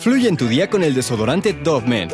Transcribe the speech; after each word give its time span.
Fluye 0.00 0.30
en 0.30 0.38
tu 0.38 0.48
día 0.48 0.70
con 0.70 0.82
el 0.82 0.94
desodorante 0.94 1.52
Dove 1.52 1.86
Men, 1.86 2.08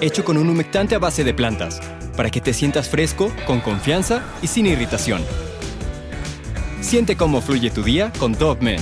hecho 0.00 0.24
con 0.24 0.38
un 0.38 0.48
humectante 0.48 0.94
a 0.94 0.98
base 0.98 1.22
de 1.22 1.34
plantas, 1.34 1.78
para 2.16 2.30
que 2.30 2.40
te 2.40 2.54
sientas 2.54 2.88
fresco, 2.88 3.30
con 3.46 3.60
confianza 3.60 4.24
y 4.40 4.46
sin 4.46 4.64
irritación. 4.64 5.20
Siente 6.80 7.16
cómo 7.16 7.42
fluye 7.42 7.68
tu 7.68 7.82
día 7.82 8.10
con 8.18 8.32
Dove 8.32 8.62
Men. 8.62 8.80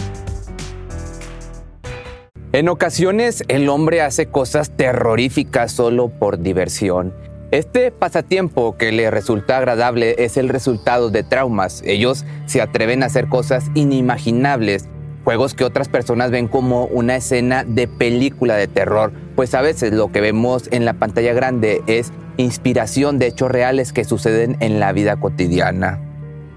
En 2.52 2.68
ocasiones 2.68 3.42
el 3.48 3.68
hombre 3.68 4.02
hace 4.02 4.26
cosas 4.26 4.70
terroríficas 4.70 5.72
solo 5.72 6.08
por 6.08 6.38
diversión. 6.38 7.12
Este 7.50 7.90
pasatiempo 7.90 8.76
que 8.76 8.92
le 8.92 9.10
resulta 9.10 9.56
agradable 9.56 10.14
es 10.16 10.36
el 10.36 10.48
resultado 10.48 11.10
de 11.10 11.24
traumas. 11.24 11.82
Ellos 11.84 12.24
se 12.46 12.62
atreven 12.62 13.02
a 13.02 13.06
hacer 13.06 13.28
cosas 13.28 13.64
inimaginables, 13.74 14.88
juegos 15.28 15.52
que 15.52 15.64
otras 15.64 15.90
personas 15.90 16.30
ven 16.30 16.48
como 16.48 16.86
una 16.86 17.16
escena 17.16 17.62
de 17.62 17.86
película 17.86 18.56
de 18.56 18.66
terror, 18.66 19.12
pues 19.36 19.54
a 19.54 19.60
veces 19.60 19.92
lo 19.92 20.10
que 20.10 20.22
vemos 20.22 20.70
en 20.72 20.86
la 20.86 20.94
pantalla 20.94 21.34
grande 21.34 21.82
es 21.86 22.14
inspiración 22.38 23.18
de 23.18 23.26
hechos 23.26 23.50
reales 23.50 23.92
que 23.92 24.04
suceden 24.04 24.56
en 24.60 24.80
la 24.80 24.90
vida 24.92 25.16
cotidiana. 25.16 26.00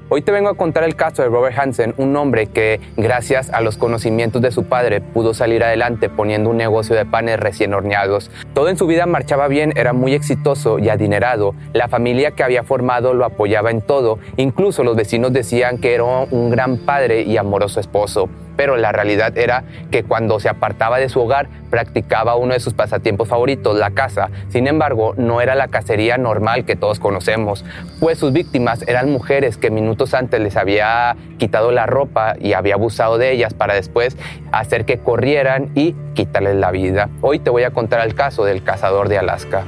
Hoy 0.07 0.21
te 0.21 0.31
vengo 0.31 0.47
a 0.47 0.55
contar 0.55 0.85
el 0.85 0.95
caso 0.95 1.21
de 1.21 1.27
Robert 1.27 1.57
Hansen, 1.59 1.93
un 1.97 2.15
hombre 2.15 2.47
que, 2.47 2.79
gracias 2.95 3.49
a 3.49 3.59
los 3.59 3.75
conocimientos 3.75 4.41
de 4.41 4.51
su 4.51 4.63
padre, 4.63 5.01
pudo 5.01 5.33
salir 5.33 5.65
adelante 5.65 6.07
poniendo 6.07 6.49
un 6.49 6.55
negocio 6.55 6.95
de 6.95 7.05
panes 7.05 7.41
recién 7.41 7.73
horneados. 7.73 8.31
Todo 8.53 8.69
en 8.69 8.77
su 8.77 8.87
vida 8.87 9.05
marchaba 9.05 9.49
bien, 9.49 9.73
era 9.75 9.91
muy 9.91 10.13
exitoso 10.13 10.79
y 10.79 10.87
adinerado. 10.87 11.55
La 11.73 11.89
familia 11.89 12.31
que 12.31 12.43
había 12.43 12.63
formado 12.63 13.13
lo 13.13 13.25
apoyaba 13.25 13.69
en 13.69 13.81
todo. 13.81 14.19
Incluso 14.37 14.85
los 14.85 14.95
vecinos 14.95 15.33
decían 15.33 15.77
que 15.77 15.93
era 15.93 16.03
un 16.03 16.49
gran 16.49 16.77
padre 16.77 17.23
y 17.23 17.35
amoroso 17.35 17.81
esposo 17.81 18.29
pero 18.61 18.77
la 18.77 18.91
realidad 18.91 19.35
era 19.39 19.63
que 19.89 20.03
cuando 20.03 20.39
se 20.39 20.47
apartaba 20.47 20.99
de 20.99 21.09
su 21.09 21.19
hogar 21.19 21.47
practicaba 21.71 22.35
uno 22.35 22.53
de 22.53 22.59
sus 22.59 22.75
pasatiempos 22.75 23.27
favoritos, 23.27 23.75
la 23.75 23.89
caza. 23.89 24.29
Sin 24.49 24.67
embargo, 24.67 25.15
no 25.17 25.41
era 25.41 25.55
la 25.55 25.67
cacería 25.67 26.19
normal 26.19 26.63
que 26.63 26.75
todos 26.75 26.99
conocemos, 26.99 27.65
pues 27.99 28.19
sus 28.19 28.31
víctimas 28.31 28.87
eran 28.87 29.11
mujeres 29.11 29.57
que 29.57 29.71
minutos 29.71 30.13
antes 30.13 30.39
les 30.39 30.57
había 30.57 31.15
quitado 31.39 31.71
la 31.71 31.87
ropa 31.87 32.35
y 32.39 32.53
había 32.53 32.75
abusado 32.75 33.17
de 33.17 33.31
ellas 33.31 33.55
para 33.55 33.73
después 33.73 34.15
hacer 34.51 34.85
que 34.85 34.99
corrieran 34.99 35.71
y 35.73 35.95
quitarles 36.13 36.55
la 36.55 36.69
vida. 36.69 37.09
Hoy 37.21 37.39
te 37.39 37.49
voy 37.49 37.63
a 37.63 37.71
contar 37.71 38.05
el 38.05 38.13
caso 38.13 38.45
del 38.45 38.63
cazador 38.63 39.09
de 39.09 39.17
Alaska. 39.17 39.63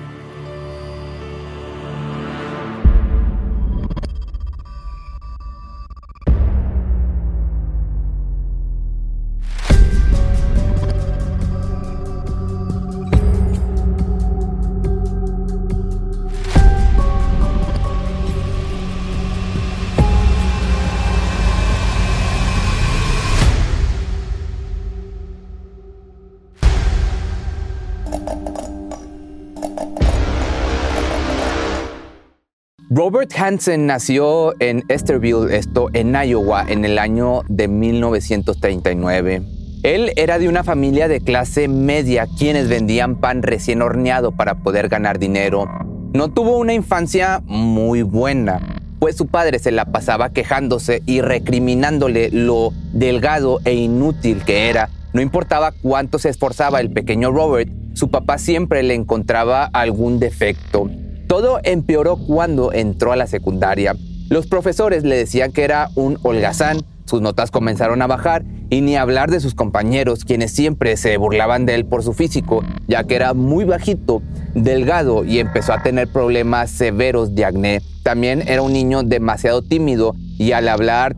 Robert 32.96 33.32
Hansen 33.36 33.88
nació 33.88 34.54
en 34.62 34.84
Esterville, 34.88 35.58
esto 35.58 35.90
en 35.94 36.14
Iowa, 36.14 36.64
en 36.68 36.86
el 36.86 37.00
año 37.00 37.42
de 37.48 37.68
1939. 37.68 39.42
Él 39.82 40.12
era 40.16 40.38
de 40.38 40.48
una 40.48 40.64
familia 40.64 41.08
de 41.08 41.20
clase 41.20 41.68
media 41.68 42.28
quienes 42.38 42.70
vendían 42.70 43.16
pan 43.16 43.42
recién 43.42 43.82
horneado 43.82 44.32
para 44.32 44.60
poder 44.60 44.90
ganar 44.90 45.18
dinero. 45.18 45.68
No 46.14 46.28
tuvo 46.28 46.60
una 46.60 46.76
infancia 46.76 47.42
muy 47.48 48.04
buena, 48.04 48.62
pues 49.00 49.18
su 49.18 49.26
padre 49.26 49.58
se 49.58 49.72
la 49.72 49.86
pasaba 49.86 50.30
quejándose 50.30 51.02
y 51.08 51.22
recriminándole 51.22 52.30
lo 52.30 52.74
delgado 52.94 53.60
e 53.66 53.74
inútil 53.74 54.46
que 54.46 54.70
era. 54.70 54.92
No 55.14 55.22
importaba 55.22 55.72
cuánto 55.72 56.20
se 56.20 56.30
esforzaba 56.30 56.80
el 56.80 56.92
pequeño 56.92 57.32
Robert, 57.32 57.72
su 57.96 58.12
papá 58.12 58.38
siempre 58.38 58.84
le 58.84 58.94
encontraba 58.94 59.66
algún 59.74 60.20
defecto. 60.20 60.92
Todo 61.34 61.60
empeoró 61.64 62.18
cuando 62.18 62.72
entró 62.74 63.12
a 63.12 63.16
la 63.16 63.26
secundaria. 63.26 63.96
Los 64.30 64.46
profesores 64.46 65.04
le 65.04 65.16
decían 65.16 65.52
que 65.52 65.64
era 65.64 65.90
un 65.96 66.20
holgazán, 66.22 66.82
sus 67.06 67.22
notas 67.22 67.50
comenzaron 67.50 68.04
a 68.04 68.08
bajar 68.08 68.44
y 68.70 68.82
ni 68.82 68.98
hablar 68.98 69.32
de 69.32 69.40
sus 69.40 69.56
compañeros, 69.56 70.26
quienes 70.26 70.52
siempre 70.52 70.96
se 70.96 71.18
burlaban 71.18 71.66
de 71.66 71.74
él 71.74 71.86
por 71.86 72.04
su 72.04 72.14
físico, 72.14 72.64
ya 72.88 73.06
que 73.06 73.16
era 73.16 73.34
muy 73.34 73.66
bajito, 73.66 74.22
delgado 74.54 75.26
y 75.26 75.40
empezó 75.40 75.74
a 75.74 75.82
tener 75.82 76.08
problemas 76.08 76.70
severos 76.70 77.34
de 77.34 77.46
acné. 77.46 77.82
También 78.04 78.48
era 78.48 78.62
un 78.62 78.72
niño 78.72 79.02
demasiado 79.02 79.64
tímido 79.64 80.14
y 80.38 80.52
al 80.52 80.70
hablar 80.70 81.16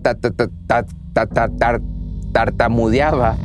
tartamudeaba. 2.31 3.35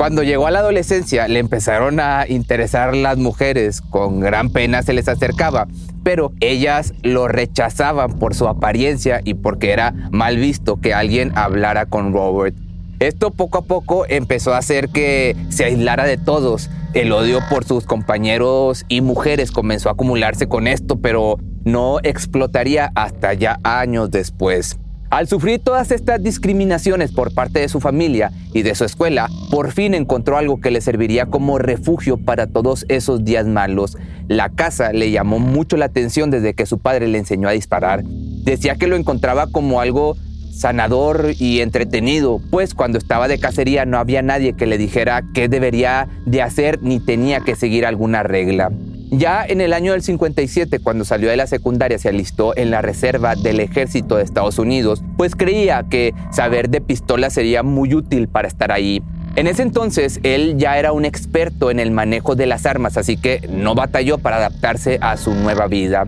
Cuando 0.00 0.22
llegó 0.22 0.46
a 0.46 0.50
la 0.50 0.60
adolescencia 0.60 1.28
le 1.28 1.40
empezaron 1.40 2.00
a 2.00 2.24
interesar 2.26 2.96
las 2.96 3.18
mujeres, 3.18 3.82
con 3.82 4.18
gran 4.18 4.48
pena 4.48 4.82
se 4.82 4.94
les 4.94 5.08
acercaba, 5.08 5.68
pero 6.02 6.32
ellas 6.40 6.94
lo 7.02 7.28
rechazaban 7.28 8.18
por 8.18 8.34
su 8.34 8.48
apariencia 8.48 9.20
y 9.22 9.34
porque 9.34 9.72
era 9.72 9.92
mal 10.10 10.38
visto 10.38 10.80
que 10.80 10.94
alguien 10.94 11.32
hablara 11.36 11.84
con 11.84 12.14
Robert. 12.14 12.56
Esto 12.98 13.30
poco 13.30 13.58
a 13.58 13.62
poco 13.66 14.06
empezó 14.08 14.54
a 14.54 14.58
hacer 14.58 14.88
que 14.88 15.36
se 15.50 15.66
aislara 15.66 16.06
de 16.06 16.16
todos. 16.16 16.70
El 16.94 17.12
odio 17.12 17.40
por 17.50 17.66
sus 17.66 17.84
compañeros 17.84 18.86
y 18.88 19.02
mujeres 19.02 19.50
comenzó 19.50 19.90
a 19.90 19.92
acumularse 19.92 20.48
con 20.48 20.66
esto, 20.66 20.96
pero 20.96 21.36
no 21.66 21.98
explotaría 22.02 22.90
hasta 22.94 23.34
ya 23.34 23.58
años 23.64 24.10
después. 24.10 24.78
Al 25.10 25.26
sufrir 25.26 25.58
todas 25.58 25.90
estas 25.90 26.22
discriminaciones 26.22 27.10
por 27.10 27.34
parte 27.34 27.58
de 27.58 27.68
su 27.68 27.80
familia 27.80 28.30
y 28.54 28.62
de 28.62 28.76
su 28.76 28.84
escuela, 28.84 29.28
por 29.50 29.72
fin 29.72 29.92
encontró 29.94 30.36
algo 30.36 30.60
que 30.60 30.70
le 30.70 30.80
serviría 30.80 31.26
como 31.26 31.58
refugio 31.58 32.16
para 32.16 32.46
todos 32.46 32.86
esos 32.88 33.24
días 33.24 33.44
malos. 33.44 33.98
La 34.28 34.50
casa 34.50 34.92
le 34.92 35.10
llamó 35.10 35.40
mucho 35.40 35.76
la 35.76 35.86
atención 35.86 36.30
desde 36.30 36.54
que 36.54 36.64
su 36.64 36.78
padre 36.78 37.08
le 37.08 37.18
enseñó 37.18 37.48
a 37.48 37.52
disparar. 37.52 38.04
Decía 38.04 38.76
que 38.76 38.86
lo 38.86 38.94
encontraba 38.94 39.48
como 39.48 39.80
algo 39.80 40.16
sanador 40.52 41.32
y 41.40 41.60
entretenido, 41.60 42.40
pues 42.52 42.74
cuando 42.74 42.96
estaba 42.96 43.26
de 43.26 43.40
cacería 43.40 43.86
no 43.86 43.98
había 43.98 44.22
nadie 44.22 44.52
que 44.52 44.66
le 44.66 44.78
dijera 44.78 45.24
qué 45.34 45.48
debería 45.48 46.06
de 46.24 46.40
hacer 46.40 46.82
ni 46.82 47.00
tenía 47.00 47.40
que 47.40 47.56
seguir 47.56 47.84
alguna 47.84 48.22
regla. 48.22 48.70
Ya 49.10 49.44
en 49.44 49.60
el 49.60 49.72
año 49.72 49.90
del 49.92 50.02
57, 50.02 50.78
cuando 50.78 51.04
salió 51.04 51.30
de 51.30 51.36
la 51.36 51.48
secundaria, 51.48 51.98
se 51.98 52.08
alistó 52.08 52.56
en 52.56 52.70
la 52.70 52.80
reserva 52.80 53.34
del 53.34 53.58
ejército 53.58 54.16
de 54.16 54.22
Estados 54.22 54.58
Unidos, 54.60 55.02
pues 55.16 55.34
creía 55.34 55.84
que 55.90 56.14
saber 56.30 56.70
de 56.70 56.80
pistola 56.80 57.28
sería 57.28 57.64
muy 57.64 57.92
útil 57.92 58.28
para 58.28 58.46
estar 58.46 58.70
ahí. 58.70 59.02
En 59.34 59.48
ese 59.48 59.62
entonces, 59.62 60.20
él 60.22 60.58
ya 60.58 60.78
era 60.78 60.92
un 60.92 61.04
experto 61.04 61.72
en 61.72 61.80
el 61.80 61.90
manejo 61.90 62.36
de 62.36 62.46
las 62.46 62.66
armas, 62.66 62.96
así 62.96 63.16
que 63.16 63.40
no 63.50 63.74
batalló 63.74 64.18
para 64.18 64.36
adaptarse 64.36 64.98
a 65.00 65.16
su 65.16 65.34
nueva 65.34 65.66
vida. 65.66 66.06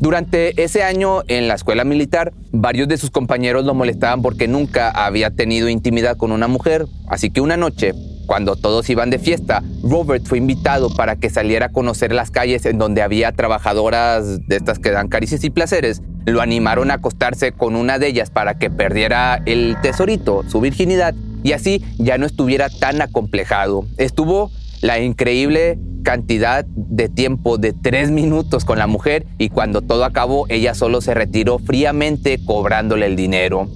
Durante 0.00 0.60
ese 0.60 0.82
año 0.82 1.22
en 1.28 1.46
la 1.46 1.54
escuela 1.54 1.84
militar, 1.84 2.32
varios 2.50 2.88
de 2.88 2.96
sus 2.96 3.10
compañeros 3.10 3.64
lo 3.64 3.74
molestaban 3.74 4.22
porque 4.22 4.48
nunca 4.48 4.90
había 4.90 5.30
tenido 5.30 5.68
intimidad 5.68 6.16
con 6.16 6.32
una 6.32 6.48
mujer, 6.48 6.86
así 7.06 7.30
que 7.30 7.40
una 7.40 7.56
noche 7.56 7.92
cuando 8.30 8.54
todos 8.54 8.88
iban 8.88 9.10
de 9.10 9.18
fiesta, 9.18 9.60
Robert 9.82 10.24
fue 10.24 10.38
invitado 10.38 10.88
para 10.94 11.16
que 11.16 11.30
saliera 11.30 11.66
a 11.66 11.68
conocer 11.70 12.12
las 12.12 12.30
calles 12.30 12.64
en 12.64 12.78
donde 12.78 13.02
había 13.02 13.32
trabajadoras 13.32 14.46
de 14.46 14.54
estas 14.54 14.78
que 14.78 14.92
dan 14.92 15.08
caricias 15.08 15.42
y 15.42 15.50
placeres. 15.50 16.00
Lo 16.26 16.40
animaron 16.40 16.92
a 16.92 16.94
acostarse 16.94 17.50
con 17.50 17.74
una 17.74 17.98
de 17.98 18.06
ellas 18.06 18.30
para 18.30 18.56
que 18.56 18.70
perdiera 18.70 19.42
el 19.46 19.76
tesorito, 19.82 20.44
su 20.48 20.60
virginidad, 20.60 21.12
y 21.42 21.54
así 21.54 21.84
ya 21.98 22.18
no 22.18 22.26
estuviera 22.26 22.68
tan 22.70 23.02
acomplejado. 23.02 23.84
Estuvo 23.96 24.52
la 24.80 25.00
increíble 25.00 25.80
cantidad 26.04 26.64
de 26.64 27.08
tiempo 27.08 27.58
de 27.58 27.72
tres 27.72 28.12
minutos 28.12 28.64
con 28.64 28.78
la 28.78 28.86
mujer 28.86 29.26
y 29.38 29.48
cuando 29.48 29.82
todo 29.82 30.04
acabó 30.04 30.46
ella 30.48 30.74
solo 30.74 31.00
se 31.00 31.14
retiró 31.14 31.58
fríamente 31.58 32.38
cobrándole 32.46 33.06
el 33.06 33.16
dinero. 33.16 33.68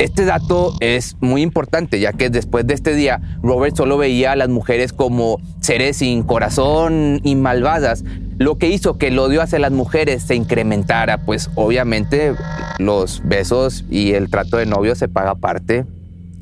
Este 0.00 0.24
dato 0.24 0.72
es 0.80 1.18
muy 1.20 1.42
importante, 1.42 2.00
ya 2.00 2.14
que 2.14 2.30
después 2.30 2.66
de 2.66 2.72
este 2.72 2.94
día, 2.94 3.20
Robert 3.42 3.76
solo 3.76 3.98
veía 3.98 4.32
a 4.32 4.36
las 4.36 4.48
mujeres 4.48 4.94
como 4.94 5.38
seres 5.60 5.98
sin 5.98 6.22
corazón 6.22 7.20
y 7.22 7.36
malvadas, 7.36 8.02
lo 8.38 8.56
que 8.56 8.68
hizo 8.68 8.96
que 8.96 9.08
el 9.08 9.18
odio 9.18 9.42
hacia 9.42 9.58
las 9.58 9.72
mujeres 9.72 10.22
se 10.22 10.36
incrementara, 10.36 11.26
pues 11.26 11.50
obviamente 11.54 12.34
los 12.78 13.20
besos 13.26 13.84
y 13.90 14.12
el 14.12 14.30
trato 14.30 14.56
de 14.56 14.64
novio 14.64 14.94
se 14.94 15.08
paga 15.08 15.32
aparte, 15.32 15.84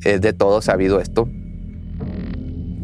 es 0.05 0.21
de 0.21 0.31
todo 0.31 0.61
sabido 0.61 1.01
esto. 1.01 1.27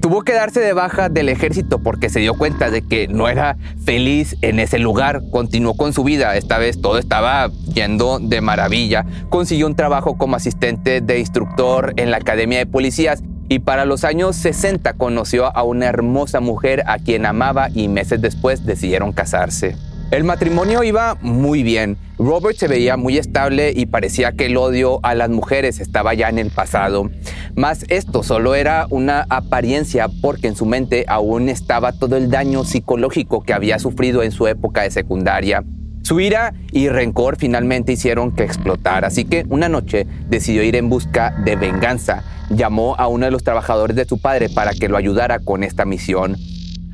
Tuvo 0.06 0.22
que 0.22 0.34
darse 0.34 0.60
de 0.60 0.74
baja 0.74 1.10
del 1.10 1.30
ejército 1.30 1.80
porque 1.80 2.10
se 2.10 2.20
dio 2.20 2.36
cuenta 2.36 2.70
de 2.70 2.84
que 2.84 3.08
no 3.08 3.28
era 3.28 3.58
feliz 3.86 4.36
en 4.44 4.60
ese 4.60 4.78
lugar. 4.78 5.24
Continuó 5.32 5.74
con 5.74 5.94
su 5.94 6.04
vida. 6.04 6.38
Esta 6.38 6.60
vez 6.60 6.80
todo 6.80 7.00
estaba 7.00 7.50
yendo 7.74 8.20
de 8.20 8.40
maravilla. 8.40 9.04
Consiguió 9.30 9.66
un 9.66 9.76
trabajo 9.76 10.16
como 10.16 10.36
asistente 10.36 11.02
de 11.02 11.18
instructor 11.18 11.96
en 11.98 12.12
la 12.12 12.18
Academia 12.18 12.60
de 12.60 12.68
Policías 12.68 13.24
y 13.50 13.58
para 13.58 13.86
los 13.86 14.04
años 14.04 14.36
60 14.36 14.94
conoció 14.94 15.48
a 15.58 15.64
una 15.64 15.88
hermosa 15.88 16.40
mujer 16.40 16.84
a 16.86 17.00
quien 17.00 17.26
amaba 17.26 17.70
y 17.74 17.88
meses 17.88 18.22
después 18.22 18.64
decidieron 18.64 19.12
casarse. 19.12 19.76
El 20.16 20.24
matrimonio 20.24 20.82
iba 20.82 21.18
muy 21.20 21.62
bien. 21.62 21.98
Robert 22.18 22.56
se 22.56 22.70
veía 22.70 22.96
muy 22.96 23.18
estable 23.18 23.74
y 23.76 23.86
parecía 23.86 24.32
que 24.32 24.46
el 24.46 24.56
odio 24.56 25.02
a 25.04 25.14
las 25.14 25.30
mujeres 25.30 25.82
estaba 25.82 26.14
ya 26.14 26.30
en 26.30 26.40
el 26.40 26.52
pasado. 26.52 27.12
Mas 27.54 27.84
esto 27.90 28.24
solo 28.24 28.56
era 28.56 28.88
una 28.90 29.26
apariencia 29.30 30.08
porque 30.22 30.48
en 30.48 30.56
su 30.56 30.66
mente 30.66 31.04
aún 31.10 31.50
estaba 31.50 31.92
todo 31.92 32.16
el 32.16 32.32
daño 32.32 32.64
psicológico 32.64 33.44
que 33.44 33.52
había 33.52 33.78
sufrido 33.78 34.24
en 34.24 34.32
su 34.32 34.48
época 34.48 34.84
de 34.84 34.92
secundaria. 34.92 35.66
Su 36.02 36.22
ira 36.22 36.54
y 36.72 36.88
rencor 36.88 37.36
finalmente 37.36 37.92
hicieron 37.92 38.32
que 38.32 38.46
explotara, 38.46 39.08
así 39.08 39.26
que 39.26 39.46
una 39.50 39.68
noche 39.68 40.08
decidió 40.30 40.64
ir 40.64 40.78
en 40.78 40.88
busca 40.88 41.36
de 41.44 41.58
venganza. 41.58 42.24
Llamó 42.50 42.96
a 42.98 43.10
uno 43.10 43.26
de 43.26 43.32
los 43.32 43.44
trabajadores 43.44 43.98
de 43.98 44.06
su 44.06 44.22
padre 44.22 44.48
para 44.48 44.72
que 44.74 44.88
lo 44.88 44.96
ayudara 44.96 45.40
con 45.40 45.66
esta 45.66 45.84
misión. 45.84 46.38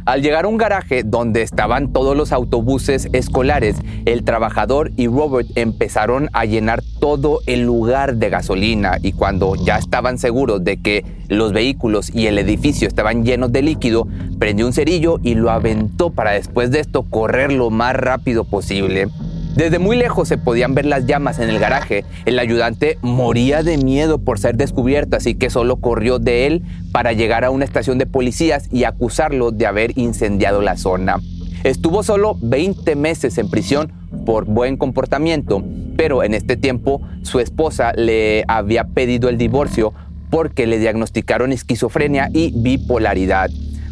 Al 0.06 0.24
llegar 0.24 0.45
a 0.45 0.48
un 0.48 0.57
garaje 0.57 1.03
donde 1.03 1.44
estaban 1.44 1.94
todos 1.94 2.18
los 2.18 2.31
autobuses 2.31 3.07
escolares, 3.13 3.75
el 4.06 4.24
trabajador 4.24 4.92
y 4.98 5.07
Robert 5.07 5.48
empezaron 5.56 6.27
a 6.33 6.45
llenar 6.45 6.81
todo 7.00 7.42
el 7.45 7.62
lugar 7.62 8.15
de 8.15 8.30
gasolina 8.31 8.98
y 9.01 9.12
cuando 9.12 9.53
ya 9.56 9.77
estaban 9.77 10.18
seguros 10.18 10.63
de 10.63 10.77
que 10.77 11.06
los 11.27 11.53
vehículos 11.53 12.13
y 12.13 12.25
el 12.25 12.39
edificio 12.39 12.88
estaban 12.88 13.24
llenos 13.24 13.51
de 13.51 13.62
líquido, 13.62 14.07
prendió 14.39 14.65
un 14.65 14.74
cerillo 14.74 15.19
y 15.21 15.36
lo 15.36 15.51
aventó 15.51 16.09
para 16.09 16.31
después 16.31 16.71
de 16.71 16.80
esto 16.80 17.04
correr 17.04 17.51
lo 17.51 17.69
más 17.69 17.95
rápido 17.95 18.44
posible. 18.44 19.07
Desde 19.56 19.80
muy 19.80 19.98
lejos 19.98 20.30
se 20.30 20.38
podían 20.38 20.74
ver 20.75 20.86
las 20.86 21.06
llamas 21.06 21.39
en 21.39 21.50
el 21.50 21.59
garaje. 21.59 22.06
El 22.25 22.39
ayudante 22.39 22.98
moría 23.01 23.63
de 23.63 23.77
miedo 23.77 24.18
por 24.18 24.39
ser 24.39 24.56
descubierto, 24.56 25.18
así 25.18 25.36
que 25.36 25.50
solo 25.50 25.75
corrió 25.77 26.19
de 26.19 26.48
él 26.48 26.63
para 26.94 27.12
llegar 27.12 27.44
a 27.44 27.51
una 27.51 27.65
estación 27.65 27.98
de 27.98 28.06
policías 28.06 28.69
y 28.71 28.86
acusarlo 28.86 29.51
de 29.51 29.68
haber 29.68 29.98
incendiado 29.98 30.62
la 30.62 30.77
zona. 30.77 31.18
Estuvo 31.65 32.01
solo 32.01 32.38
20 32.42 32.95
meses 32.95 33.38
en 33.38 33.50
prisión 33.50 33.92
por 34.25 34.45
buen 34.45 34.77
comportamiento, 34.77 35.62
pero 35.97 36.24
en 36.24 36.33
este 36.33 36.56
tiempo 36.56 37.01
su 37.24 37.39
esposa 37.39 37.92
le 37.94 38.45
había 38.47 38.86
pedido 38.86 39.27
el 39.27 39.38
divorcio 39.38 39.94
porque 40.30 40.65
le 40.65 40.80
diagnosticaron 40.80 41.51
esquizofrenia 41.51 42.30
y 42.33 42.54
bipolaridad. 42.56 43.50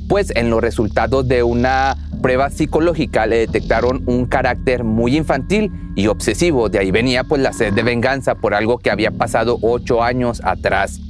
Pues 0.08 0.32
en 0.36 0.50
los 0.50 0.62
resultados 0.62 1.28
de 1.28 1.44
una 1.44 1.98
prueba 2.20 2.50
psicológica 2.50 3.26
le 3.26 3.38
detectaron 3.40 4.04
un 4.06 4.26
carácter 4.26 4.84
muy 4.84 5.18
infantil 5.18 5.72
y 5.96 6.08
obsesivo. 6.08 6.70
De 6.70 6.80
ahí 6.80 6.92
venía 6.92 7.24
pues 7.24 7.42
la 7.42 7.54
sed 7.54 7.74
de 7.74 7.84
venganza 7.84 8.36
por 8.36 8.54
algo 8.54 8.78
que 8.78 8.92
había 8.92 9.12
pasado 9.12 9.58
ocho 9.62 10.04
años 10.04 10.42
atrás. 10.44 11.02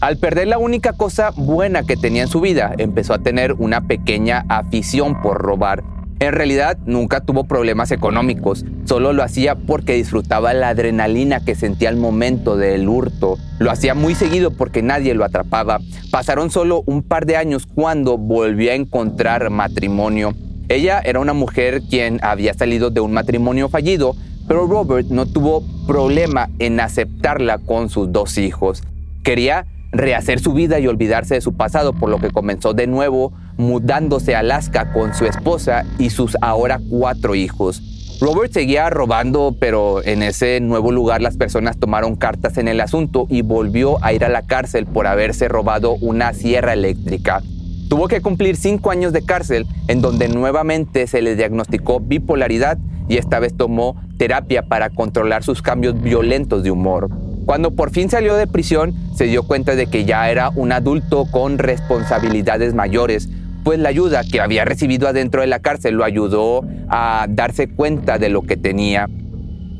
Al 0.00 0.16
perder 0.16 0.48
la 0.48 0.58
única 0.58 0.94
cosa 0.94 1.30
buena 1.36 1.82
que 1.82 1.96
tenía 1.96 2.22
en 2.22 2.28
su 2.28 2.40
vida, 2.40 2.72
empezó 2.78 3.12
a 3.12 3.18
tener 3.18 3.52
una 3.54 3.82
pequeña 3.82 4.46
afición 4.48 5.20
por 5.20 5.38
robar. 5.42 5.84
En 6.20 6.32
realidad 6.32 6.78
nunca 6.84 7.20
tuvo 7.20 7.44
problemas 7.44 7.90
económicos, 7.92 8.66
solo 8.84 9.14
lo 9.14 9.22
hacía 9.22 9.54
porque 9.54 9.94
disfrutaba 9.94 10.52
la 10.52 10.68
adrenalina 10.68 11.44
que 11.44 11.54
sentía 11.54 11.88
al 11.88 11.96
momento 11.96 12.56
del 12.56 12.88
hurto. 12.88 13.38
Lo 13.58 13.70
hacía 13.70 13.94
muy 13.94 14.14
seguido 14.14 14.50
porque 14.50 14.82
nadie 14.82 15.14
lo 15.14 15.24
atrapaba. 15.24 15.80
Pasaron 16.10 16.50
solo 16.50 16.82
un 16.84 17.02
par 17.02 17.24
de 17.24 17.36
años 17.36 17.66
cuando 17.66 18.18
volvió 18.18 18.70
a 18.70 18.74
encontrar 18.74 19.48
matrimonio. 19.48 20.34
Ella 20.70 21.02
era 21.04 21.18
una 21.18 21.32
mujer 21.32 21.82
quien 21.90 22.20
había 22.22 22.54
salido 22.54 22.90
de 22.90 23.00
un 23.00 23.12
matrimonio 23.12 23.68
fallido, 23.68 24.14
pero 24.46 24.68
Robert 24.68 25.08
no 25.08 25.26
tuvo 25.26 25.64
problema 25.88 26.48
en 26.60 26.78
aceptarla 26.78 27.58
con 27.58 27.90
sus 27.90 28.12
dos 28.12 28.38
hijos. 28.38 28.84
Quería 29.24 29.66
rehacer 29.90 30.38
su 30.38 30.52
vida 30.52 30.78
y 30.78 30.86
olvidarse 30.86 31.34
de 31.34 31.40
su 31.40 31.54
pasado, 31.54 31.92
por 31.92 32.08
lo 32.08 32.20
que 32.20 32.30
comenzó 32.30 32.72
de 32.72 32.86
nuevo 32.86 33.32
mudándose 33.56 34.36
a 34.36 34.38
Alaska 34.38 34.92
con 34.92 35.12
su 35.12 35.26
esposa 35.26 35.84
y 35.98 36.10
sus 36.10 36.36
ahora 36.40 36.78
cuatro 36.88 37.34
hijos. 37.34 37.82
Robert 38.20 38.52
seguía 38.52 38.90
robando, 38.90 39.56
pero 39.58 40.04
en 40.04 40.22
ese 40.22 40.60
nuevo 40.60 40.92
lugar 40.92 41.20
las 41.20 41.36
personas 41.36 41.78
tomaron 41.78 42.14
cartas 42.14 42.58
en 42.58 42.68
el 42.68 42.80
asunto 42.80 43.26
y 43.28 43.42
volvió 43.42 43.96
a 44.04 44.12
ir 44.12 44.24
a 44.24 44.28
la 44.28 44.42
cárcel 44.42 44.86
por 44.86 45.08
haberse 45.08 45.48
robado 45.48 45.94
una 45.94 46.32
sierra 46.32 46.74
eléctrica. 46.74 47.42
Tuvo 47.90 48.06
que 48.06 48.20
cumplir 48.20 48.54
cinco 48.56 48.92
años 48.92 49.12
de 49.12 49.22
cárcel 49.22 49.66
en 49.88 50.00
donde 50.00 50.28
nuevamente 50.28 51.08
se 51.08 51.22
le 51.22 51.34
diagnosticó 51.34 51.98
bipolaridad 51.98 52.78
y 53.08 53.16
esta 53.16 53.40
vez 53.40 53.56
tomó 53.56 54.00
terapia 54.16 54.62
para 54.62 54.90
controlar 54.90 55.42
sus 55.42 55.60
cambios 55.60 56.00
violentos 56.00 56.62
de 56.62 56.70
humor. 56.70 57.10
Cuando 57.46 57.72
por 57.72 57.90
fin 57.90 58.08
salió 58.08 58.36
de 58.36 58.46
prisión, 58.46 58.94
se 59.16 59.24
dio 59.24 59.42
cuenta 59.42 59.74
de 59.74 59.88
que 59.88 60.04
ya 60.04 60.30
era 60.30 60.50
un 60.50 60.70
adulto 60.70 61.26
con 61.32 61.58
responsabilidades 61.58 62.74
mayores, 62.74 63.28
pues 63.64 63.80
la 63.80 63.88
ayuda 63.88 64.22
que 64.22 64.40
había 64.40 64.64
recibido 64.64 65.08
adentro 65.08 65.40
de 65.40 65.48
la 65.48 65.58
cárcel 65.58 65.96
lo 65.96 66.04
ayudó 66.04 66.64
a 66.88 67.26
darse 67.28 67.68
cuenta 67.68 68.18
de 68.18 68.28
lo 68.28 68.42
que 68.42 68.56
tenía. 68.56 69.08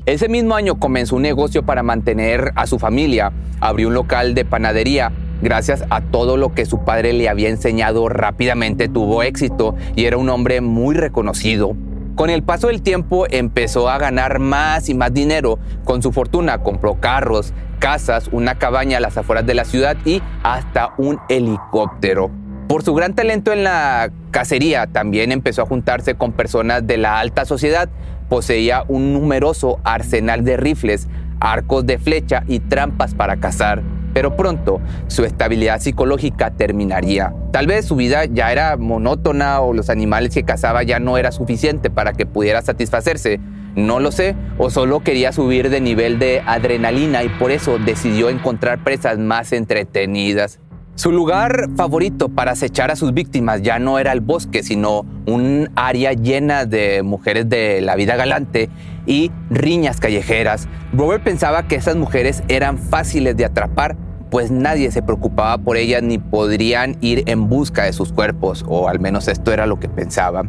Ese 0.05 0.29
mismo 0.29 0.57
año 0.57 0.81
comenzó 0.81 1.15
un 1.15 1.23
negocio 1.23 1.63
para 1.63 1.85
mantener 1.85 2.51
a 2.57 2.67
su 2.67 2.81
familia, 2.81 3.31
abrió 3.61 3.87
un 3.87 3.95
local 3.95 4.35
de 4.35 4.45
panadería 4.45 5.13
gracias 5.43 5.85
a 5.91 6.01
todo 6.01 6.37
lo 6.37 6.55
que 6.55 6.67
su 6.67 6.85
padre 6.85 7.13
le 7.13 7.29
había 7.29 7.49
enseñado 7.49 8.09
rápidamente 8.09 8.89
tuvo 8.89 9.23
éxito 9.23 9.75
y 9.97 10.05
era 10.05 10.17
un 10.17 10.29
hombre 10.29 10.61
muy 10.61 10.95
reconocido. 10.95 11.77
Con 12.15 12.29
el 12.29 12.43
paso 12.43 12.67
del 12.67 12.83
tiempo 12.83 13.27
empezó 13.31 13.89
a 13.89 13.97
ganar 13.97 14.41
más 14.41 14.89
y 14.89 14.95
más 14.95 15.15
dinero. 15.15 15.59
Con 15.85 16.03
su 16.03 16.13
fortuna 16.13 16.59
compró 16.59 17.01
carros, 17.01 17.55
casas, 17.79 18.29
una 18.31 18.57
cabaña 18.57 18.99
a 18.99 19.01
las 19.01 19.17
afueras 19.17 19.47
de 19.47 19.55
la 19.55 19.65
ciudad 19.65 19.97
y 20.05 20.21
hasta 20.43 20.93
un 20.99 21.19
helicóptero. 21.29 22.31
Por 22.69 22.83
su 22.83 22.95
gran 22.95 23.15
talento 23.15 23.53
en 23.53 23.65
la 23.65 24.13
cacería, 24.31 24.87
también 24.87 25.33
empezó 25.33 25.63
a 25.63 25.67
juntarse 25.67 26.15
con 26.15 26.33
personas 26.33 26.87
de 26.87 26.99
la 26.99 27.19
alta 27.19 27.45
sociedad. 27.45 27.89
Poseía 28.29 28.85
un 28.87 29.15
numeroso 29.15 29.81
arsenal 29.83 30.45
de 30.45 30.57
rifles, 30.57 31.09
arcos 31.41 31.87
de 31.87 31.99
flecha 31.99 32.45
y 32.47 32.61
trampas 32.61 33.15
para 33.15 33.39
cazar 33.39 33.83
pero 34.13 34.37
pronto 34.37 34.81
su 35.09 35.25
estabilidad 35.25 35.81
psicológica 35.81 36.51
terminaría. 36.51 37.35
Tal 37.53 37.67
vez 37.67 37.87
su 37.87 37.97
vida 37.97 38.25
ya 38.25 38.53
era 38.53 38.77
monótona 38.77 39.61
o 39.61 39.73
los 39.73 39.91
animales 39.91 40.35
que 40.35 40.45
cazaba 40.45 40.83
ya 40.83 41.01
no 41.01 41.19
era 41.19 41.33
suficiente 41.33 41.91
para 41.91 42.13
que 42.13 42.27
pudiera 42.27 42.63
satisfacerse. 42.63 43.41
No 43.77 44.01
lo 44.01 44.11
sé, 44.11 44.35
o 44.59 44.69
solo 44.71 45.01
quería 45.01 45.33
subir 45.33 45.71
de 45.71 45.81
nivel 45.81 46.19
de 46.19 46.43
adrenalina 46.45 47.23
y 47.23 47.29
por 47.29 47.53
eso 47.53 47.79
decidió 47.79 48.29
encontrar 48.29 48.83
presas 48.83 49.19
más 49.19 49.53
entretenidas. 49.53 50.59
Su 51.01 51.13
lugar 51.13 51.71
favorito 51.77 52.29
para 52.29 52.53
acechar 52.53 52.91
a 52.91 52.95
sus 52.95 53.15
víctimas 53.15 53.63
ya 53.63 53.79
no 53.79 53.99
era 53.99 54.13
el 54.13 54.21
bosque, 54.21 54.63
sino 54.63 55.07
un 55.25 55.71
área 55.75 56.13
llena 56.13 56.67
de 56.67 57.03
mujeres 57.03 57.49
de 57.49 57.81
la 57.81 57.97
vida 57.97 58.17
galante 58.17 58.69
y 59.07 59.31
riñas 59.49 59.99
callejeras. 59.99 60.69
Robert 60.93 61.25
pensaba 61.25 61.67
que 61.67 61.77
esas 61.77 61.97
mujeres 61.97 62.43
eran 62.49 62.77
fáciles 62.77 63.35
de 63.35 63.47
atrapar, 63.47 63.97
pues 64.31 64.51
nadie 64.51 64.91
se 64.91 65.01
preocupaba 65.01 65.57
por 65.57 65.79
ellas 65.79 66.03
ni 66.03 66.19
podrían 66.19 66.99
ir 67.01 67.23
en 67.25 67.49
busca 67.49 67.85
de 67.85 67.95
sus 67.95 68.13
cuerpos, 68.13 68.63
o 68.69 68.87
al 68.87 69.01
menos 69.01 69.27
esto 69.27 69.55
era 69.55 69.65
lo 69.65 69.81
que 69.81 69.89
pensaba. 69.89 70.43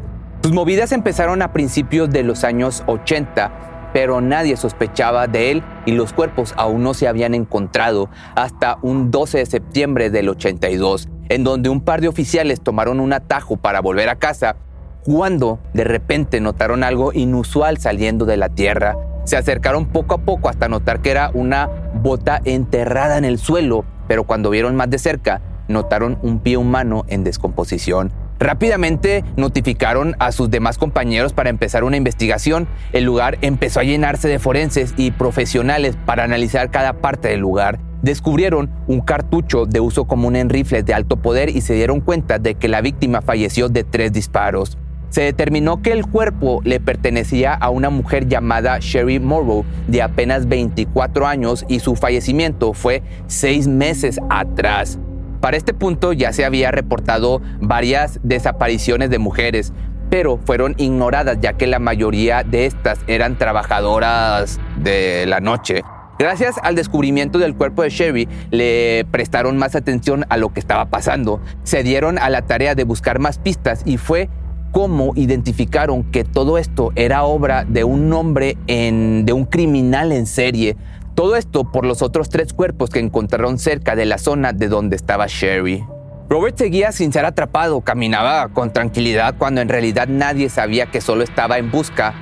Sus 0.44 0.52
movidas 0.52 0.92
empezaron 0.92 1.42
a 1.44 1.54
principios 1.54 2.10
de 2.10 2.24
los 2.24 2.44
años 2.44 2.84
80 2.88 3.81
pero 3.94 4.22
nadie 4.22 4.58
sospechaba 4.58 5.28
de 5.28 5.52
él 5.52 5.64
y 5.86 5.92
los 5.92 6.14
cuerpos 6.14 6.54
aún 6.58 6.84
no 6.84 6.94
se 6.94 7.08
habían 7.08 7.34
encontrado 7.34 8.10
hasta 8.36 8.78
un 8.82 9.12
12 9.12 9.40
de 9.40 9.46
septiembre 9.46 10.10
del 10.10 10.30
82, 10.30 11.10
en 11.30 11.44
donde 11.44 11.70
un 11.70 11.82
par 11.82 12.02
de 12.02 12.08
oficiales 12.08 12.62
tomaron 12.62 13.00
un 13.00 13.14
atajo 13.14 13.58
para 13.58 13.82
volver 13.82 14.10
a 14.10 14.16
casa, 14.16 14.56
cuando 15.04 15.60
de 15.74 15.84
repente 15.84 16.40
notaron 16.42 16.84
algo 16.84 17.12
inusual 17.14 17.78
saliendo 17.78 18.26
de 18.26 18.38
la 18.38 18.50
tierra. 18.50 18.96
Se 19.24 19.38
acercaron 19.38 19.88
poco 19.88 20.16
a 20.16 20.20
poco 20.20 20.50
hasta 20.50 20.68
notar 20.68 21.02
que 21.02 21.12
era 21.12 21.32
una 21.34 21.70
bota 21.94 22.42
enterrada 22.44 23.18
en 23.18 23.26
el 23.26 23.38
suelo, 23.38 23.86
pero 24.08 24.24
cuando 24.24 24.50
vieron 24.50 24.76
más 24.76 24.90
de 24.90 25.00
cerca, 25.00 25.42
notaron 25.68 26.18
un 26.22 26.40
pie 26.40 26.58
humano 26.58 27.06
en 27.08 27.24
descomposición. 27.24 28.12
Rápidamente 28.42 29.24
notificaron 29.38 30.16
a 30.18 30.32
sus 30.32 30.50
demás 30.50 30.80
compañeros 30.80 31.32
para 31.32 31.52
empezar 31.52 31.84
una 31.84 31.98
investigación. 31.98 32.68
El 32.92 33.04
lugar 33.04 33.38
empezó 33.42 33.80
a 33.80 33.84
llenarse 33.84 34.28
de 34.28 34.40
forenses 34.40 34.96
y 34.98 35.12
profesionales 35.12 35.96
para 36.08 36.24
analizar 36.24 36.72
cada 36.72 36.94
parte 36.94 37.28
del 37.28 37.40
lugar. 37.40 37.80
Descubrieron 38.02 38.72
un 38.88 39.02
cartucho 39.02 39.68
de 39.68 39.80
uso 39.80 40.06
común 40.06 40.36
en 40.36 40.50
rifles 40.50 40.84
de 40.84 40.96
alto 40.96 41.18
poder 41.18 41.56
y 41.56 41.62
se 41.62 41.76
dieron 41.76 42.02
cuenta 42.02 42.40
de 42.40 42.56
que 42.56 42.68
la 42.68 42.82
víctima 42.82 43.22
falleció 43.22 43.70
de 43.70 43.84
tres 43.84 44.12
disparos. 44.12 44.76
Se 45.10 45.22
determinó 45.22 45.84
que 45.84 45.92
el 45.92 46.08
cuerpo 46.08 46.62
le 46.64 46.80
pertenecía 46.80 47.54
a 47.54 47.70
una 47.70 47.92
mujer 47.92 48.28
llamada 48.28 48.80
Sherry 48.80 49.20
Morrow 49.20 49.66
de 49.88 50.02
apenas 50.02 50.48
24 50.48 51.28
años 51.28 51.64
y 51.68 51.80
su 51.80 51.96
fallecimiento 51.96 52.74
fue 52.74 53.04
seis 53.28 53.68
meses 53.68 54.20
atrás. 54.32 54.98
Para 55.42 55.58
este 55.58 55.74
punto 55.74 56.14
ya 56.14 56.32
se 56.34 56.46
había 56.46 56.72
reportado 56.72 57.42
varias 57.60 58.20
desapariciones 58.22 59.10
de 59.10 59.18
mujeres, 59.18 59.74
pero 60.12 60.38
fueron 60.38 60.76
ignoradas 60.78 61.40
ya 61.42 61.54
que 61.54 61.66
la 61.66 61.80
mayoría 61.80 62.44
de 62.44 62.68
estas 62.68 63.00
eran 63.08 63.38
trabajadoras 63.38 64.60
de 64.78 65.26
la 65.26 65.40
noche. 65.40 65.82
Gracias 66.20 66.58
al 66.62 66.76
descubrimiento 66.76 67.40
del 67.40 67.56
cuerpo 67.56 67.82
de 67.82 67.90
Sherry, 67.90 68.30
le 68.52 69.08
prestaron 69.10 69.58
más 69.58 69.76
atención 69.76 70.26
a 70.30 70.38
lo 70.38 70.54
que 70.54 70.60
estaba 70.60 70.86
pasando. 70.86 71.42
Se 71.64 71.82
dieron 71.82 72.20
a 72.20 72.30
la 72.30 72.44
tarea 72.44 72.76
de 72.76 72.84
buscar 72.84 73.18
más 73.18 73.40
pistas 73.40 73.82
y 73.86 73.98
fue 73.98 74.30
como 74.72 75.14
identificaron 75.16 76.04
que 76.04 76.24
todo 76.24 76.60
esto 76.60 76.92
era 76.96 77.24
obra 77.24 77.66
de 77.66 77.84
un 77.84 78.14
hombre, 78.14 78.58
en, 78.68 79.26
de 79.26 79.34
un 79.34 79.46
criminal 79.46 80.12
en 80.12 80.28
serie. 80.28 80.78
Todo 81.16 81.36
esto 81.36 81.70
por 81.70 81.86
los 81.86 82.02
otros 82.02 82.30
tres 82.30 82.54
cuerpos 82.54 82.90
que 82.90 83.00
encontraron 83.00 83.60
cerca 83.60 83.96
de 83.96 84.06
la 84.06 84.18
zona 84.18 84.54
de 84.54 84.70
donde 84.70 84.96
estaba 84.96 85.28
Sherry. 85.28 85.84
Robert 86.30 86.58
seguía 86.58 86.94
sin 86.94 87.12
ser 87.12 87.26
atrapado, 87.26 87.82
caminaba 87.82 88.48
con 88.50 88.72
tranquilidad 88.72 89.36
cuando 89.38 89.60
en 89.60 89.68
realidad 89.68 90.08
nadie 90.08 90.50
sabía 90.50 90.86
que 90.86 91.02
solo 91.02 91.24
estaba 91.24 91.58
en 91.58 91.70
busca 91.70 92.14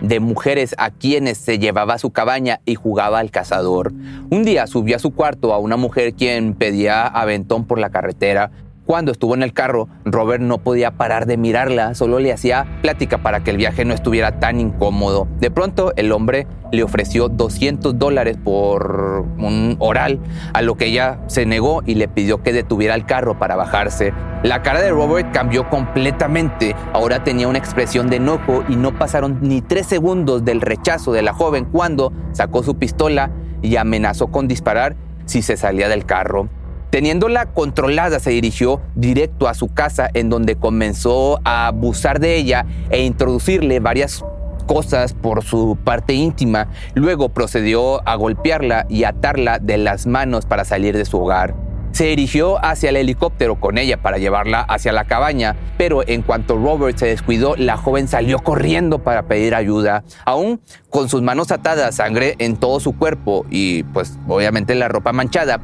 de 0.00 0.20
mujeres 0.20 0.74
a 0.78 0.90
quienes 0.90 1.36
se 1.38 1.58
llevaba 1.58 1.94
a 1.94 1.98
su 1.98 2.10
cabaña 2.10 2.60
y 2.64 2.76
jugaba 2.76 3.18
al 3.18 3.30
cazador. 3.30 3.92
Un 4.30 4.44
día 4.44 4.66
subió 4.66 4.96
a 4.96 5.00
su 5.00 5.12
cuarto 5.12 5.52
a 5.52 5.58
una 5.58 5.76
mujer 5.76 6.14
quien 6.14 6.54
pedía 6.54 7.06
aventón 7.06 7.66
por 7.66 7.78
la 7.78 7.90
carretera 7.90 8.50
cuando 8.88 9.12
estuvo 9.12 9.34
en 9.34 9.42
el 9.42 9.52
carro, 9.52 9.86
Robert 10.06 10.42
no 10.42 10.56
podía 10.56 10.92
parar 10.92 11.26
de 11.26 11.36
mirarla, 11.36 11.94
solo 11.94 12.20
le 12.20 12.32
hacía 12.32 12.66
plática 12.80 13.18
para 13.18 13.44
que 13.44 13.50
el 13.50 13.58
viaje 13.58 13.84
no 13.84 13.92
estuviera 13.92 14.40
tan 14.40 14.58
incómodo. 14.60 15.28
De 15.40 15.50
pronto, 15.50 15.92
el 15.96 16.10
hombre 16.10 16.46
le 16.72 16.82
ofreció 16.82 17.28
200 17.28 17.98
dólares 17.98 18.38
por 18.42 19.26
un 19.36 19.76
oral, 19.78 20.20
a 20.54 20.62
lo 20.62 20.78
que 20.78 20.86
ella 20.86 21.20
se 21.26 21.44
negó 21.44 21.82
y 21.84 21.96
le 21.96 22.08
pidió 22.08 22.42
que 22.42 22.54
detuviera 22.54 22.94
el 22.94 23.04
carro 23.04 23.38
para 23.38 23.56
bajarse. 23.56 24.14
La 24.42 24.62
cara 24.62 24.80
de 24.80 24.90
Robert 24.90 25.32
cambió 25.34 25.68
completamente, 25.68 26.74
ahora 26.94 27.22
tenía 27.22 27.46
una 27.46 27.58
expresión 27.58 28.08
de 28.08 28.16
enojo 28.16 28.64
y 28.70 28.76
no 28.76 28.98
pasaron 28.98 29.40
ni 29.42 29.60
tres 29.60 29.86
segundos 29.86 30.46
del 30.46 30.62
rechazo 30.62 31.12
de 31.12 31.20
la 31.20 31.34
joven 31.34 31.66
cuando 31.66 32.10
sacó 32.32 32.62
su 32.62 32.78
pistola 32.78 33.32
y 33.60 33.76
amenazó 33.76 34.28
con 34.28 34.48
disparar 34.48 34.96
si 35.26 35.42
se 35.42 35.58
salía 35.58 35.90
del 35.90 36.06
carro. 36.06 36.48
Teniéndola 36.90 37.52
controlada, 37.52 38.18
se 38.18 38.30
dirigió 38.30 38.80
directo 38.94 39.46
a 39.46 39.52
su 39.52 39.68
casa 39.68 40.08
en 40.14 40.30
donde 40.30 40.56
comenzó 40.56 41.38
a 41.44 41.66
abusar 41.66 42.18
de 42.18 42.36
ella 42.36 42.64
e 42.88 43.04
introducirle 43.04 43.78
varias 43.78 44.24
cosas 44.66 45.12
por 45.12 45.44
su 45.44 45.76
parte 45.84 46.14
íntima. 46.14 46.68
Luego 46.94 47.28
procedió 47.28 48.06
a 48.08 48.14
golpearla 48.14 48.86
y 48.88 49.04
atarla 49.04 49.58
de 49.58 49.76
las 49.76 50.06
manos 50.06 50.46
para 50.46 50.64
salir 50.64 50.96
de 50.96 51.04
su 51.04 51.18
hogar. 51.18 51.54
Se 51.92 52.06
dirigió 52.06 52.64
hacia 52.64 52.90
el 52.90 52.96
helicóptero 52.96 53.60
con 53.60 53.76
ella 53.76 54.00
para 54.00 54.18
llevarla 54.18 54.60
hacia 54.60 54.92
la 54.92 55.04
cabaña, 55.04 55.56
pero 55.76 56.06
en 56.06 56.22
cuanto 56.22 56.56
Robert 56.56 56.96
se 56.96 57.06
descuidó, 57.06 57.54
la 57.56 57.76
joven 57.76 58.08
salió 58.08 58.38
corriendo 58.38 59.00
para 59.00 59.24
pedir 59.24 59.54
ayuda, 59.54 60.04
aún 60.24 60.60
con 60.90 61.08
sus 61.08 61.22
manos 61.22 61.50
atadas, 61.50 61.96
sangre 61.96 62.36
en 62.38 62.56
todo 62.56 62.80
su 62.80 62.96
cuerpo 62.96 63.44
y 63.50 63.82
pues 63.82 64.18
obviamente 64.28 64.74
la 64.74 64.88
ropa 64.88 65.12
manchada 65.12 65.60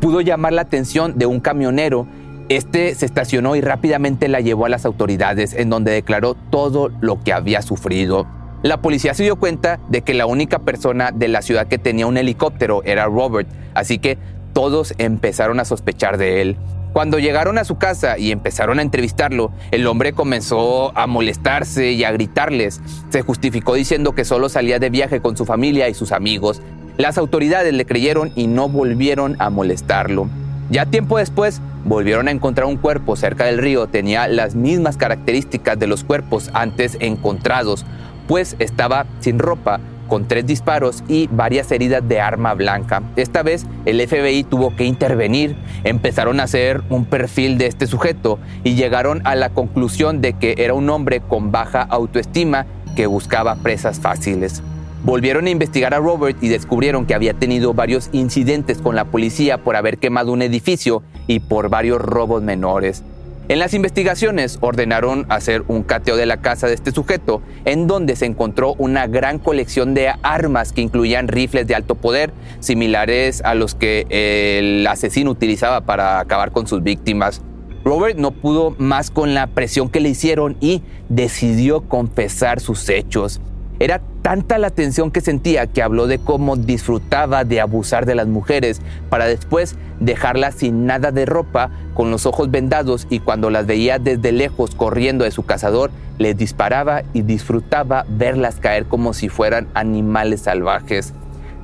pudo 0.00 0.20
llamar 0.20 0.52
la 0.52 0.62
atención 0.62 1.18
de 1.18 1.26
un 1.26 1.40
camionero. 1.40 2.06
Este 2.48 2.94
se 2.94 3.06
estacionó 3.06 3.56
y 3.56 3.60
rápidamente 3.60 4.28
la 4.28 4.40
llevó 4.40 4.66
a 4.66 4.68
las 4.68 4.84
autoridades, 4.84 5.52
en 5.54 5.70
donde 5.70 5.92
declaró 5.92 6.34
todo 6.34 6.90
lo 7.00 7.22
que 7.22 7.32
había 7.32 7.62
sufrido. 7.62 8.26
La 8.62 8.80
policía 8.80 9.14
se 9.14 9.22
dio 9.22 9.36
cuenta 9.36 9.78
de 9.88 10.02
que 10.02 10.14
la 10.14 10.26
única 10.26 10.60
persona 10.60 11.10
de 11.12 11.28
la 11.28 11.42
ciudad 11.42 11.66
que 11.66 11.78
tenía 11.78 12.06
un 12.06 12.16
helicóptero 12.16 12.82
era 12.84 13.06
Robert, 13.06 13.48
así 13.74 13.98
que 13.98 14.18
todos 14.52 14.94
empezaron 14.98 15.60
a 15.60 15.64
sospechar 15.64 16.16
de 16.18 16.40
él. 16.40 16.56
Cuando 16.96 17.18
llegaron 17.18 17.58
a 17.58 17.64
su 17.64 17.76
casa 17.76 18.16
y 18.16 18.32
empezaron 18.32 18.78
a 18.78 18.82
entrevistarlo, 18.82 19.52
el 19.70 19.86
hombre 19.86 20.14
comenzó 20.14 20.96
a 20.96 21.06
molestarse 21.06 21.92
y 21.92 22.04
a 22.04 22.10
gritarles. 22.10 22.80
Se 23.10 23.20
justificó 23.20 23.74
diciendo 23.74 24.14
que 24.14 24.24
solo 24.24 24.48
salía 24.48 24.78
de 24.78 24.88
viaje 24.88 25.20
con 25.20 25.36
su 25.36 25.44
familia 25.44 25.90
y 25.90 25.94
sus 25.94 26.10
amigos, 26.10 26.62
las 26.98 27.18
autoridades 27.18 27.74
le 27.74 27.84
creyeron 27.84 28.32
y 28.34 28.46
no 28.46 28.68
volvieron 28.68 29.36
a 29.38 29.50
molestarlo. 29.50 30.28
Ya 30.70 30.86
tiempo 30.86 31.18
después, 31.18 31.60
volvieron 31.84 32.26
a 32.26 32.32
encontrar 32.32 32.66
un 32.66 32.76
cuerpo 32.76 33.16
cerca 33.16 33.44
del 33.44 33.58
río. 33.58 33.86
Tenía 33.86 34.26
las 34.26 34.54
mismas 34.54 34.96
características 34.96 35.78
de 35.78 35.86
los 35.86 36.04
cuerpos 36.04 36.50
antes 36.54 36.96
encontrados, 37.00 37.86
pues 38.26 38.56
estaba 38.58 39.06
sin 39.20 39.38
ropa, 39.38 39.80
con 40.08 40.28
tres 40.28 40.46
disparos 40.46 41.02
y 41.08 41.28
varias 41.28 41.70
heridas 41.72 42.06
de 42.06 42.20
arma 42.20 42.54
blanca. 42.54 43.02
Esta 43.16 43.42
vez 43.42 43.66
el 43.84 44.00
FBI 44.06 44.44
tuvo 44.44 44.74
que 44.76 44.84
intervenir, 44.84 45.56
empezaron 45.84 46.40
a 46.40 46.44
hacer 46.44 46.82
un 46.90 47.04
perfil 47.04 47.58
de 47.58 47.66
este 47.66 47.86
sujeto 47.86 48.38
y 48.64 48.74
llegaron 48.74 49.20
a 49.24 49.34
la 49.34 49.50
conclusión 49.50 50.20
de 50.20 50.34
que 50.34 50.54
era 50.58 50.74
un 50.74 50.88
hombre 50.90 51.20
con 51.20 51.52
baja 51.52 51.82
autoestima 51.82 52.66
que 52.94 53.06
buscaba 53.06 53.56
presas 53.56 54.00
fáciles. 54.00 54.62
Volvieron 55.06 55.46
a 55.46 55.50
investigar 55.50 55.94
a 55.94 56.00
Robert 56.00 56.36
y 56.42 56.48
descubrieron 56.48 57.06
que 57.06 57.14
había 57.14 57.32
tenido 57.32 57.74
varios 57.74 58.08
incidentes 58.10 58.78
con 58.78 58.96
la 58.96 59.04
policía 59.04 59.58
por 59.58 59.76
haber 59.76 59.98
quemado 59.98 60.32
un 60.32 60.42
edificio 60.42 61.04
y 61.28 61.38
por 61.38 61.68
varios 61.68 62.02
robos 62.02 62.42
menores. 62.42 63.04
En 63.46 63.60
las 63.60 63.72
investigaciones 63.72 64.58
ordenaron 64.60 65.24
hacer 65.28 65.62
un 65.68 65.84
cateo 65.84 66.16
de 66.16 66.26
la 66.26 66.38
casa 66.38 66.66
de 66.66 66.74
este 66.74 66.90
sujeto, 66.90 67.40
en 67.64 67.86
donde 67.86 68.16
se 68.16 68.26
encontró 68.26 68.74
una 68.78 69.06
gran 69.06 69.38
colección 69.38 69.94
de 69.94 70.12
armas 70.24 70.72
que 70.72 70.80
incluían 70.80 71.28
rifles 71.28 71.68
de 71.68 71.76
alto 71.76 71.94
poder, 71.94 72.32
similares 72.58 73.42
a 73.44 73.54
los 73.54 73.76
que 73.76 74.06
el 74.10 74.84
asesino 74.88 75.30
utilizaba 75.30 75.82
para 75.82 76.18
acabar 76.18 76.50
con 76.50 76.66
sus 76.66 76.82
víctimas. 76.82 77.42
Robert 77.84 78.18
no 78.18 78.32
pudo 78.32 78.74
más 78.78 79.12
con 79.12 79.34
la 79.34 79.46
presión 79.46 79.88
que 79.88 80.00
le 80.00 80.08
hicieron 80.08 80.56
y 80.60 80.82
decidió 81.08 81.82
confesar 81.82 82.58
sus 82.58 82.88
hechos. 82.88 83.40
Era 83.78 84.00
tanta 84.26 84.58
la 84.58 84.70
tensión 84.70 85.12
que 85.12 85.20
sentía 85.20 85.68
que 85.68 85.84
habló 85.84 86.08
de 86.08 86.18
cómo 86.18 86.56
disfrutaba 86.56 87.44
de 87.44 87.60
abusar 87.60 88.06
de 88.06 88.16
las 88.16 88.26
mujeres 88.26 88.82
para 89.08 89.26
después 89.26 89.76
dejarlas 90.00 90.56
sin 90.56 90.84
nada 90.84 91.12
de 91.12 91.26
ropa, 91.26 91.70
con 91.94 92.10
los 92.10 92.26
ojos 92.26 92.50
vendados 92.50 93.06
y 93.08 93.20
cuando 93.20 93.50
las 93.50 93.66
veía 93.66 94.00
desde 94.00 94.32
lejos 94.32 94.74
corriendo 94.74 95.22
de 95.22 95.30
su 95.30 95.44
cazador, 95.44 95.92
les 96.18 96.36
disparaba 96.36 97.04
y 97.12 97.22
disfrutaba 97.22 98.04
verlas 98.08 98.56
caer 98.56 98.86
como 98.86 99.14
si 99.14 99.28
fueran 99.28 99.68
animales 99.74 100.40
salvajes. 100.40 101.14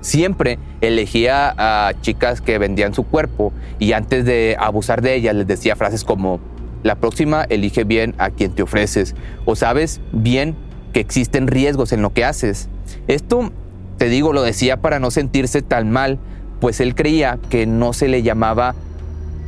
Siempre 0.01 0.61
elegía 0.81 1.53
a 1.59 1.95
chicas 2.01 2.41
que 2.41 2.59
vendían 2.59 2.95
su 2.95 3.03
cuerpo 3.03 3.53
y 3.81 3.93
antes 3.93 4.25
de 4.25 4.55
abusar 4.57 5.03
de 5.03 5.17
ellas 5.17 5.35
les 5.35 5.49
decía 5.49 5.75
frases 5.75 6.05
como, 6.05 6.39
la 6.85 6.95
próxima 6.95 7.43
elige 7.43 7.83
bien 7.83 8.15
a 8.19 8.31
quien 8.31 8.53
te 8.53 8.63
ofreces 8.63 9.17
o 9.47 9.57
sabes 9.57 10.01
bien 10.13 10.55
que 10.93 11.01
existen 11.01 11.47
riesgos 11.47 11.93
en 11.93 12.03
lo 12.03 12.13
que 12.13 12.25
haces. 12.25 12.69
Esto, 13.09 13.51
te 13.99 14.09
digo, 14.09 14.33
lo 14.33 14.43
decía 14.43 14.81
para 14.81 14.99
no 14.99 15.11
sentirse 15.11 15.63
tan 15.63 15.91
mal, 15.91 16.19
pues 16.61 16.81
él 16.81 16.95
creía 16.95 17.39
que 17.51 17.67
no 17.67 17.93
se 17.93 18.09
le 18.09 18.23
llamaba 18.23 18.75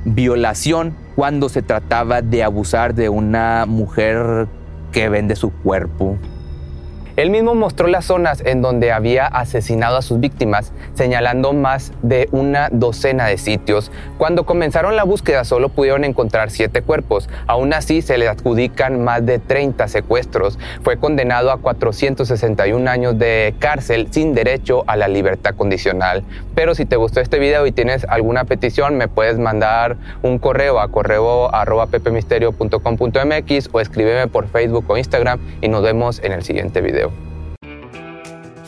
violación 0.04 0.96
cuando 1.16 1.48
se 1.48 1.62
trataba 1.62 2.22
de 2.22 2.42
abusar 2.42 2.94
de 2.94 3.08
una 3.08 3.66
mujer 3.66 4.48
que 4.92 5.08
vende 5.08 5.36
su 5.36 5.50
cuerpo. 5.50 6.18
Él 7.16 7.30
mismo 7.30 7.54
mostró 7.54 7.86
las 7.86 8.06
zonas 8.06 8.42
en 8.44 8.60
donde 8.60 8.90
había 8.90 9.26
asesinado 9.26 9.96
a 9.96 10.02
sus 10.02 10.18
víctimas, 10.18 10.72
señalando 10.94 11.52
más 11.52 11.92
de 12.02 12.28
una 12.32 12.68
docena 12.72 13.26
de 13.26 13.38
sitios. 13.38 13.92
Cuando 14.18 14.44
comenzaron 14.44 14.96
la 14.96 15.04
búsqueda 15.04 15.44
solo 15.44 15.68
pudieron 15.68 16.02
encontrar 16.02 16.50
siete 16.50 16.82
cuerpos. 16.82 17.28
Aún 17.46 17.72
así 17.72 18.02
se 18.02 18.18
le 18.18 18.26
adjudican 18.26 19.04
más 19.04 19.24
de 19.24 19.38
30 19.38 19.86
secuestros. 19.86 20.58
Fue 20.82 20.96
condenado 20.96 21.52
a 21.52 21.58
461 21.58 22.90
años 22.90 23.16
de 23.16 23.54
cárcel 23.60 24.08
sin 24.10 24.34
derecho 24.34 24.82
a 24.88 24.96
la 24.96 25.06
libertad 25.06 25.54
condicional. 25.54 26.24
Pero 26.56 26.74
si 26.74 26.84
te 26.84 26.96
gustó 26.96 27.20
este 27.20 27.38
video 27.38 27.66
y 27.66 27.72
tienes 27.72 28.04
alguna 28.08 28.44
petición, 28.44 28.96
me 28.96 29.06
puedes 29.06 29.38
mandar 29.38 29.96
un 30.22 30.40
correo 30.40 30.80
a 30.80 30.88
correo 30.88 31.54
arroba 31.54 31.86
o 33.72 33.80
escríbeme 33.80 34.26
por 34.26 34.48
Facebook 34.48 34.84
o 34.88 34.96
Instagram 34.96 35.38
y 35.60 35.68
nos 35.68 35.82
vemos 35.82 36.20
en 36.24 36.32
el 36.32 36.42
siguiente 36.42 36.80
video. 36.80 37.03